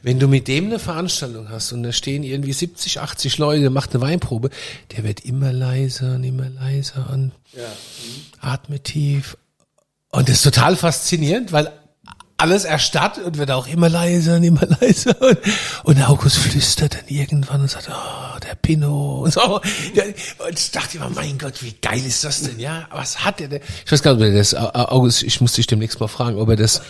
[0.00, 3.94] Wenn du mit dem eine Veranstaltung hast und da stehen irgendwie 70, 80 Leute, macht
[3.94, 4.50] eine Weinprobe,
[4.92, 7.32] der wird immer leiser und immer leiser und
[8.40, 9.36] atmet tief.
[10.10, 11.72] Und das ist total faszinierend, weil
[12.38, 15.16] alles erstarrt und wird auch immer leiser und immer leiser.
[15.82, 19.60] Und, August flüstert dann irgendwann und sagt, oh, der Pinot und so.
[19.94, 20.04] Ja,
[20.46, 22.60] Und ich dachte immer, mein Gott, wie geil ist das denn?
[22.60, 23.60] Ja, was hat der denn?
[23.84, 26.48] Ich weiß gar nicht, ob er das, August, ich muss dich demnächst mal fragen, ob
[26.48, 26.80] er das,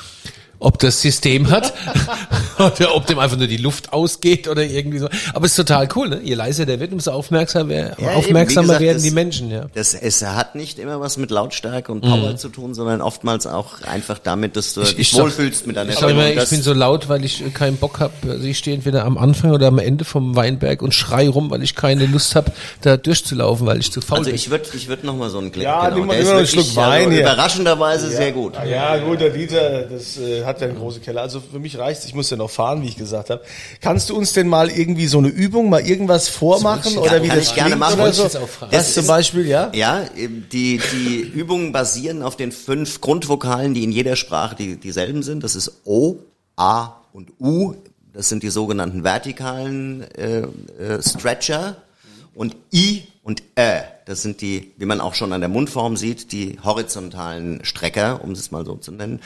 [0.60, 1.72] ob das System hat
[2.58, 5.08] oder ob dem einfach nur die Luft ausgeht oder irgendwie so.
[5.32, 6.20] Aber es ist total cool, ne?
[6.22, 9.66] Je leiser der wird, umso aufmerksamer, Ja, eben, aufmerksamer gesagt, werden das- die Menschen, ja.
[9.74, 12.08] Das, es hat nicht immer was mit Lautstärke und Mhm.
[12.08, 15.92] Power zu tun, sondern oftmals auch einfach damit, dass du dich sag- wohlfühlst mit deiner
[15.92, 18.12] Ich sag immer, ich bin so laut, weil ich äh, keinen Bock habe.
[18.28, 21.62] Also ich stehe entweder am Anfang oder am Ende vom Weinberg und schrei rum, weil
[21.62, 22.50] ich keine Lust habe,
[22.82, 24.34] da durchzulaufen, weil ich zu faul Also bin.
[24.36, 26.28] ich würde ich würd noch mal so einen Klick, Ja, nimm mal- Der nimm ist
[26.32, 27.20] mal einen wirklich, Schluck Wein also, hier.
[27.20, 28.54] überraschenderweise sehr gut.
[28.68, 31.22] Ja, gut, der Dieter, das äh, hat ja einen großen Keller.
[31.22, 33.42] Also für mich reicht's, ich muss ja noch fahren, wie ich gesagt habe.
[33.80, 37.28] Kannst du uns denn mal irgendwie so eine Übung, mal irgendwas vormachen Kann- oder wie
[37.28, 38.00] das ich gerne machen.
[38.00, 38.28] oder so?
[38.28, 38.72] fragen.
[38.72, 39.70] Das Das zum Beispiel, ja?
[39.74, 44.76] Ja, eben die, die Übungen basieren auf den fünf Grundvokalen, die in jeder Sprache die,
[44.76, 45.44] dieselben sind.
[45.44, 46.16] Das ist O,
[46.56, 47.74] A und U.
[48.12, 51.76] Das sind die sogenannten vertikalen äh, äh, Stretcher.
[52.34, 56.32] Und I und Ä, das sind die, wie man auch schon an der Mundform sieht,
[56.32, 59.20] die horizontalen Strecker, um es mal so zu nennen.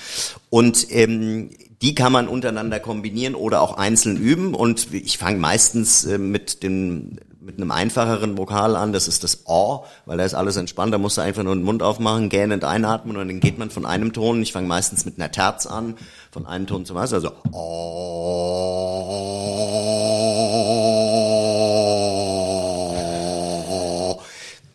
[0.51, 1.51] Und ähm,
[1.83, 4.57] die kann man untereinander kombinieren oder auch einzeln üben.
[4.57, 9.47] Und ich fange meistens äh, mit dem mit einem einfacheren Vokal an, das ist das
[9.47, 12.65] O, weil da ist alles entspannt, da musst du einfach nur den Mund aufmachen, gähnend
[12.65, 14.43] einatmen und dann geht man von einem Ton.
[14.43, 15.97] Ich fange meistens mit einer Terz an,
[16.31, 18.73] von einem Ton zum anderen, also O.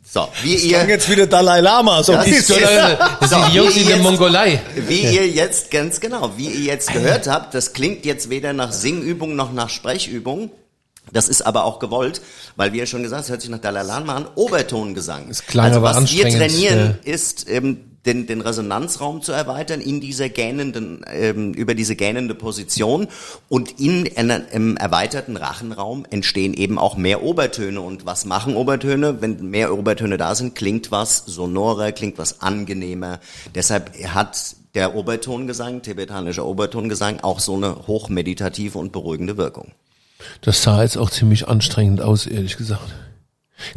[0.09, 2.49] So, wie ihr Klang jetzt wieder Dalai Lama, so Das ist.
[2.49, 4.61] Das So, die Jungs wie in der Mongolei.
[4.87, 8.71] Wie ihr jetzt, ganz genau, wie ihr jetzt gehört habt, das klingt jetzt weder nach
[8.71, 10.51] Singübung noch nach Sprechübung.
[11.11, 12.21] Das ist aber auch gewollt,
[12.55, 15.29] weil wie ihr schon gesagt, es hört sich nach Dalai Lama an, Obertongesang.
[15.29, 19.81] Es klang also aber was wir anstrengend, trainieren, ist ähm, den, den Resonanzraum zu erweitern
[19.81, 23.07] in dieser gähnenden, ähm, über diese gähnende Position
[23.49, 27.81] und in einer, im erweiterten Rachenraum entstehen eben auch mehr Obertöne.
[27.81, 29.21] Und was machen Obertöne?
[29.21, 33.19] Wenn mehr Obertöne da sind, klingt was sonorer, klingt was angenehmer.
[33.53, 39.71] Deshalb hat der Obertongesang, tibetanischer Obertongesang, auch so eine hochmeditative und beruhigende Wirkung.
[40.41, 42.93] Das sah jetzt auch ziemlich anstrengend aus, ehrlich gesagt.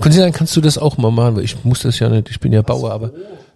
[0.00, 1.36] Können Sie sagen, kannst du das auch mal machen?
[1.36, 3.12] Weil ich muss das ja nicht, ich bin ja Bauer, aber,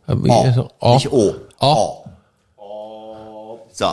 [0.06, 0.94] O, oh.
[0.94, 1.34] nicht O.
[1.60, 2.04] O.
[2.56, 3.58] O.
[3.72, 3.86] So.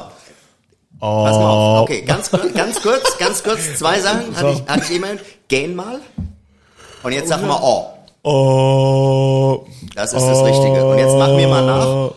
[1.00, 1.82] Pass mal auf.
[1.84, 5.19] Okay, ganz kurz, ganz kurz, ganz kurz, zwei Sachen hatte ich, hatte ich eben.
[5.47, 6.00] Gähn mal.
[7.04, 7.88] Und jetzt sag mal O.
[8.24, 10.86] Oh, Das ist das Richtige.
[10.86, 11.84] Und jetzt mach mir mal nach.
[11.86, 12.12] Sehr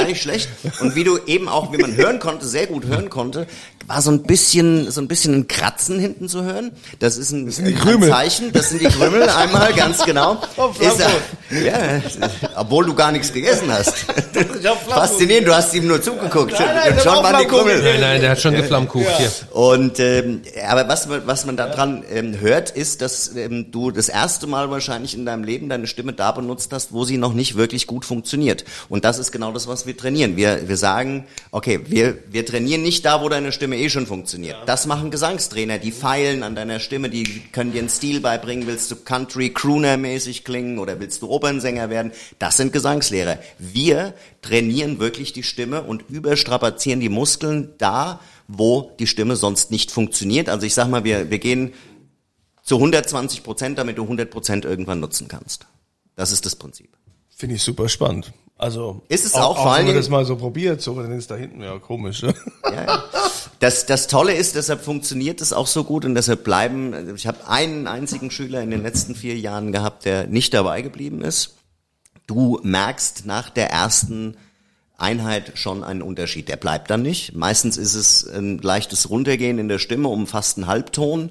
[0.00, 0.48] gar nicht schlecht.
[0.80, 3.46] Und wie du eben auch, wie man hören konnte, sehr gut hören konnte,
[3.86, 6.72] war so ein bisschen, so ein bisschen ein Kratzen hinten zu hören.
[6.98, 8.08] Das ist ein, die ein Krümel.
[8.08, 10.40] Zeichen, das sind die Krümel, einmal ganz genau.
[10.80, 11.02] Ist,
[11.50, 12.00] ja,
[12.56, 13.92] obwohl du gar nichts gegessen hast.
[14.88, 16.52] Faszinierend, du hast ihm nur zugeguckt.
[16.58, 17.46] nein, Und schon waren die.
[17.46, 17.82] Krümel.
[17.82, 19.30] Nein, nein, der hat schon geflammkucht hier.
[19.50, 24.08] Und ähm, aber was man, was man daran ähm, hört, ist, dass ähm, du das
[24.08, 27.56] erste Mal wahrscheinlich in deinem Leben deine Stimme da benutzt hast, wo sie noch nicht
[27.56, 28.64] wirklich gut funktioniert.
[28.88, 30.36] Und das ist genau das, was wir trainieren.
[30.36, 34.56] Wir, wir sagen, okay, wir, wir trainieren nicht da, wo deine Stimme eh schon funktioniert.
[34.66, 38.66] Das machen Gesangstrainer, die feilen an deiner Stimme, die können dir einen Stil beibringen.
[38.66, 42.12] Willst du Country Crooner mäßig klingen oder willst du Opernsänger werden?
[42.38, 43.38] Das sind Gesangslehrer.
[43.58, 49.90] Wir trainieren wirklich die Stimme und überstrapazieren die Muskeln da, wo die Stimme sonst nicht
[49.90, 50.48] funktioniert.
[50.48, 51.72] Also ich sag mal, wir, wir gehen
[52.62, 55.66] zu 120 Prozent, damit du 100 Prozent irgendwann nutzen kannst.
[56.14, 56.90] Das ist das Prinzip.
[57.30, 58.32] Finde ich super spannend.
[58.58, 61.12] Also Ist es auch, vor auch allen wenn man das mal so probiert, so dann
[61.12, 62.22] ist da hinten ja komisch.
[62.22, 62.34] Ne?
[62.64, 63.04] Ja, ja.
[63.60, 67.46] Das, das Tolle ist, deshalb funktioniert es auch so gut und deshalb bleiben, ich habe
[67.46, 71.56] einen einzigen Schüler in den letzten vier Jahren gehabt, der nicht dabei geblieben ist.
[72.26, 74.38] Du merkst nach der ersten
[74.96, 76.48] Einheit schon einen Unterschied.
[76.48, 77.34] Der bleibt dann nicht.
[77.34, 81.30] Meistens ist es ein leichtes Runtergehen in der Stimme um fast einen Halbton.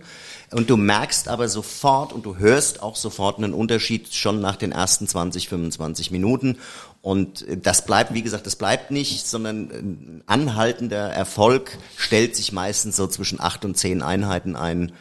[0.52, 4.72] Und du merkst aber sofort und du hörst auch sofort einen Unterschied schon nach den
[4.72, 6.58] ersten 20, 25 Minuten.
[7.02, 12.98] Und das bleibt, wie gesagt, das bleibt nicht, sondern ein anhaltender Erfolg stellt sich meistens
[12.98, 14.92] so zwischen acht und zehn Einheiten ein.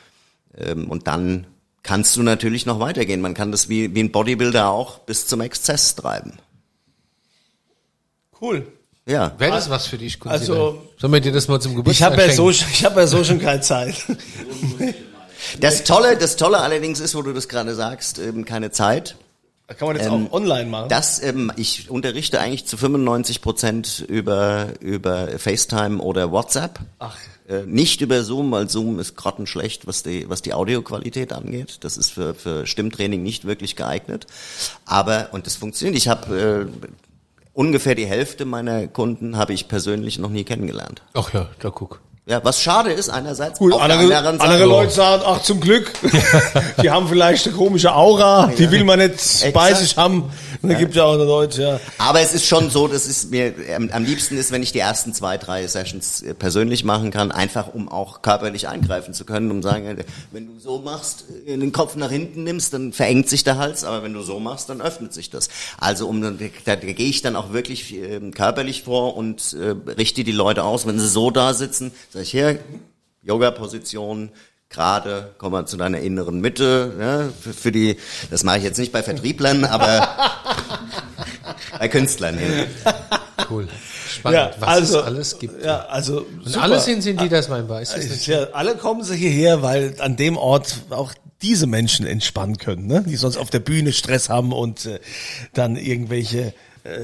[0.56, 1.46] Ähm, und dann
[1.82, 3.20] kannst du natürlich noch weitergehen.
[3.20, 6.38] Man kann das wie, wie ein Bodybuilder auch bis zum Exzess treiben.
[8.40, 8.66] Cool.
[9.06, 9.32] Ja.
[9.38, 10.38] Wäre das was für dich, Kunzi?
[10.38, 13.06] Also- Sollen wir dir das mal zum Ich Geburtstag habe ja so, ich habe ja
[13.06, 13.94] so schon keine Zeit.
[15.60, 19.16] Das Tolle, das Tolle allerdings ist, wo du das gerade sagst, eben keine Zeit.
[19.68, 20.88] Da kann man jetzt Ähm, auch online machen.
[20.88, 26.80] Das, ähm, ich unterrichte eigentlich zu 95 Prozent über, über FaceTime oder WhatsApp.
[26.98, 27.14] Ach.
[27.46, 31.78] Äh, nicht über Zoom, weil Zoom ist grottenschlecht, was die, was die Audioqualität angeht.
[31.84, 34.26] Das ist für, für Stimmtraining nicht wirklich geeignet.
[34.86, 35.98] Aber, und das funktioniert.
[35.98, 36.88] Ich habe äh,
[37.52, 41.02] ungefähr die Hälfte meiner Kunden habe ich persönlich noch nie kennengelernt.
[41.12, 42.00] Ach ja, da guck.
[42.28, 43.58] Ja, was schade ist einerseits.
[43.58, 45.90] Gut, andere, andere Leute sagen, ach zum Glück,
[46.82, 49.76] die haben vielleicht eine komische Aura, die will man nicht bei Exakt.
[49.78, 50.30] sich haben.
[50.60, 51.80] Da gibt ja auch Leute, ja.
[51.96, 53.54] Aber es ist schon so, dass es mir
[53.92, 57.72] am, liebsten ist, wenn ich die ersten zwei, drei Sessions äh, persönlich machen kann, einfach
[57.72, 59.96] um auch körperlich eingreifen zu können, um sagen,
[60.32, 63.84] wenn du so machst, äh, den Kopf nach hinten nimmst, dann verengt sich der Hals,
[63.84, 65.48] aber wenn du so machst, dann öffnet sich das.
[65.78, 66.32] Also um da,
[66.64, 70.86] da gehe ich dann auch wirklich äh, körperlich vor und äh, richte die Leute aus,
[70.86, 72.58] wenn sie so da sitzen, sage ich hier,
[73.22, 74.30] Yoga-Position,
[74.70, 77.96] gerade, komm mal zu deiner inneren Mitte, ja, für, für die,
[78.30, 80.08] das mache ich jetzt nicht bei Vertrieblern, aber
[81.78, 82.66] bei Künstlern hin.
[83.48, 83.68] Cool.
[84.10, 85.64] Spannend, was es alles gibt.
[85.64, 86.62] Ja, also Und super.
[86.62, 87.82] alle sind, sind die das weinbar.
[87.82, 88.26] Ist das Es ist nicht?
[88.28, 93.04] ja, alle kommen sie hierher, weil an dem Ort auch diese Menschen entspannen können, ne?
[93.06, 94.98] die sonst auf der Bühne Stress haben und äh,
[95.54, 96.52] dann irgendwelche äh,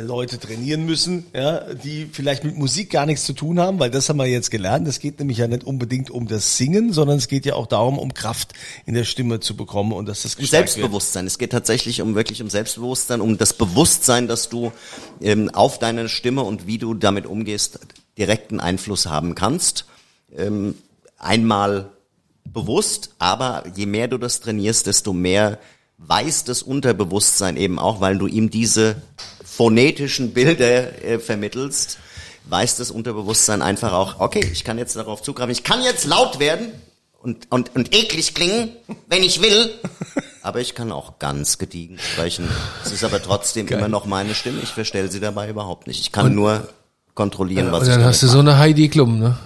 [0.03, 4.09] Leute trainieren müssen, ja, die vielleicht mit Musik gar nichts zu tun haben, weil das
[4.09, 4.87] haben wir jetzt gelernt.
[4.89, 7.99] Es geht nämlich ja nicht unbedingt um das Singen, sondern es geht ja auch darum,
[7.99, 8.53] um Kraft
[8.87, 10.75] in der Stimme zu bekommen und dass das Um gestärkt wird.
[10.75, 11.27] Selbstbewusstsein.
[11.27, 14.73] Es geht tatsächlich um wirklich um Selbstbewusstsein, um das Bewusstsein, dass du
[15.21, 17.79] ähm, auf deine Stimme und wie du damit umgehst,
[18.17, 19.87] direkten Einfluss haben kannst.
[20.37, 20.75] Ähm,
[21.19, 21.91] einmal
[22.45, 25.59] bewusst, aber je mehr du das trainierst, desto mehr
[25.99, 28.97] weiß das Unterbewusstsein eben auch, weil du ihm diese
[29.57, 31.99] phonetischen Bilder äh, vermittelst,
[32.47, 36.41] weiß das Unterbewusstsein einfach auch, okay, ich kann jetzt darauf zugreifen, ich kann jetzt laut
[36.41, 36.73] werden
[37.21, 38.71] und, und, und eklig klingen,
[39.09, 39.71] wenn ich will,
[40.43, 42.49] aber ich kann auch ganz gediegen sprechen.
[42.85, 46.01] Es ist aber trotzdem immer noch meine Stimme, ich verstelle sie dabei überhaupt nicht.
[46.01, 46.69] Ich kann nur
[47.15, 49.39] kontrollieren, was Und ich dann damit hast du so eine Heidi Klum, ne?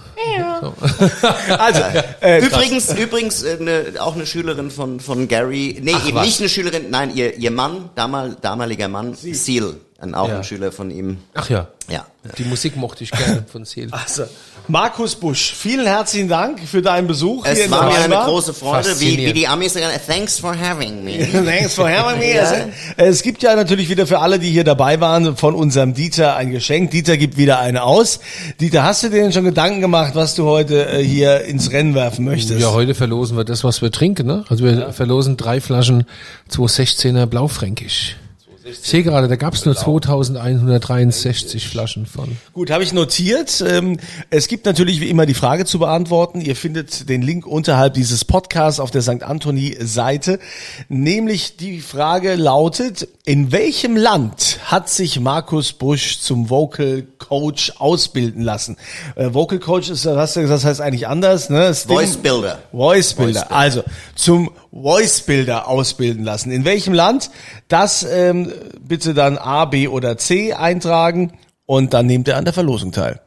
[1.57, 1.81] Also,
[2.19, 6.25] äh, Übrigens, übrigens äh, ne, auch eine Schülerin von von Gary, nee, Ach, eben was?
[6.25, 10.37] nicht eine Schülerin, nein, ihr ihr Mann, damal, damaliger Mann, Seal, ein, auch Ja.
[10.37, 11.17] ein Schüler von ihm.
[11.33, 11.67] Ach ja.
[11.89, 12.05] Ja.
[12.37, 13.87] Die Musik mochte ich gerne von Seal.
[13.91, 14.23] also,
[14.67, 18.53] Markus Busch, vielen herzlichen Dank für deinen Besuch hier Es in war mir eine große
[18.53, 21.17] Freude, wie, wie die Amis sagen, thanks for having me.
[21.45, 22.35] Thanks for having me.
[22.35, 22.41] Ja.
[22.43, 22.63] Also,
[22.97, 26.51] Es gibt ja natürlich wieder für alle, die hier dabei waren, von unserem Dieter ein
[26.51, 26.91] Geschenk.
[26.91, 28.19] Dieter gibt wieder eine aus.
[28.59, 31.95] Dieter, hast du dir denn schon Gedanken gemacht, was du heute äh, hier ins Rennen
[31.95, 32.59] werfen möchtest?
[32.61, 34.45] Ja, heute verlosen wir das, was wir trinken, ne?
[34.49, 36.05] Also wir verlosen drei Flaschen
[36.51, 38.17] 216er Blaufränkisch.
[38.65, 42.37] Ich sehe gerade, da gab es nur 2163 Flaschen von.
[42.53, 43.63] Gut, habe ich notiert.
[43.67, 43.97] Ähm,
[44.29, 46.41] Es gibt natürlich wie immer die Frage zu beantworten.
[46.41, 49.23] Ihr findet den Link unterhalb dieses Podcasts auf der St.
[49.23, 50.39] Anthony Seite.
[50.87, 58.41] Nämlich die Frage lautet, in welchem Land hat sich Markus Busch zum Vocal Coach ausbilden
[58.43, 58.77] lassen?
[59.15, 61.73] Äh, Vocal Coach ist, hast du gesagt, das heißt eigentlich anders, ne?
[61.73, 62.59] Sting- Voice Builder.
[62.71, 63.39] Voice Builder.
[63.41, 63.51] Voice Builder.
[63.51, 63.83] Also
[64.15, 66.51] zum Voice Builder ausbilden lassen.
[66.51, 67.31] In welchem Land?
[67.67, 71.33] Das ähm, bitte dann A, B oder C eintragen
[71.65, 73.19] und dann nehmt ihr an der Verlosung teil.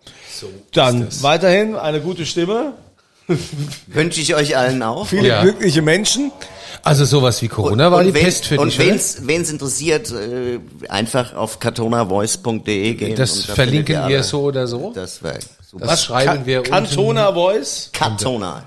[0.73, 2.73] dann weiterhin eine gute Stimme,
[3.87, 5.07] Wünsche ich euch allen auch.
[5.07, 5.43] viele Ja.
[5.43, 6.33] glückliche Menschen.
[6.83, 8.89] Also sowas wie Corona war die wen- Pest für und dich, oder?
[8.89, 13.15] wen's, wen's interessiert, äh, einfach auf katonavoice.de gehen.
[13.15, 14.23] Das und da verlinken wir alle.
[14.25, 14.91] so oder so.
[14.93, 15.87] Das wäre super.
[15.87, 16.71] Das schreiben Ka- wir unten.
[16.73, 17.91] Cantona Voice.
[17.93, 18.65] Katona.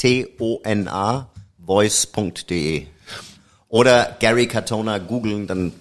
[0.00, 1.28] C-A-T-O-N-A
[1.66, 2.86] voice.de.
[3.68, 5.72] Oder Gary Katona googeln, dann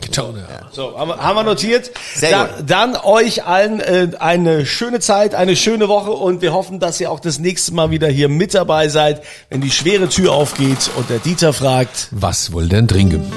[0.00, 0.46] Katona.
[0.70, 1.90] So, haben wir, haben wir notiert.
[2.14, 2.70] Sehr Da, gut.
[2.70, 7.10] dann euch allen äh, eine schöne Zeit, eine schöne Woche und wir hoffen, dass ihr
[7.10, 11.10] auch das nächste Mal wieder hier mit dabei seid, wenn die schwere Tür aufgeht und
[11.10, 13.32] der Dieter fragt, Was wohl denn trinken?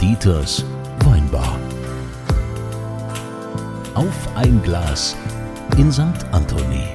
[0.00, 0.64] Dieters
[1.04, 1.58] Weinbar.
[3.94, 5.16] Auf ein Glas
[5.76, 6.02] in St.
[6.32, 6.93] Anthony.